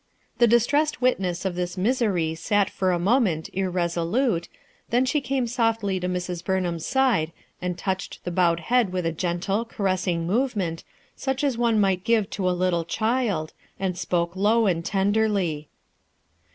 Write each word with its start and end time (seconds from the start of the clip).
The 0.39 0.47
distressed 0.47 0.99
witness 0.99 1.45
of 1.45 1.53
this 1.53 1.77
misery 1.77 2.33
sat 2.33 2.71
for 2.71 2.91
a 2.91 2.97
moment 2.97 3.51
irresolute, 3.53 4.49
then 4.89 5.05
she 5.05 5.21
came 5.21 5.45
softly 5.45 5.99
to 5.99 6.09
Mrs, 6.09 6.43
BurrJham's 6.43 6.87
side 6.87 7.31
and 7.61 7.77
touched 7.77 8.23
the 8.23 8.31
bowed 8.31 8.61
head 8.61 8.91
with 8.91 9.05
a 9.05 9.11
gentle, 9.11 9.63
caressing 9.63 10.25
movement 10.25 10.83
such 11.15 11.41
FOR 11.41 11.49
MAYBELLE'S 11.49 11.53
SAKE 11.53 11.57
207 11.59 11.61
as 11.61 11.75
one 11.75 11.79
might 11.79 12.03
give 12.03 12.29
to 12.31 12.49
a 12.49 12.59
little 12.59 12.83
child, 12.85 13.53
and 13.79 13.95
spoke 13.95 14.35
low 14.35 14.65
and 14.65 14.83
tenderly. 14.83 15.69